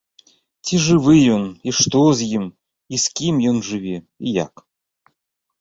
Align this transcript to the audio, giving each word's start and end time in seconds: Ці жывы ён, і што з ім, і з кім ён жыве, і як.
Ці 0.67 0.75
жывы 0.85 1.15
ён, 1.35 1.43
і 1.71 1.73
што 1.79 2.01
з 2.21 2.29
ім, 2.37 2.45
і 2.97 3.03
з 3.05 3.13
кім 3.21 3.35
ён 3.53 3.57
жыве, 3.69 3.97
і 4.29 4.35
як. 4.45 4.53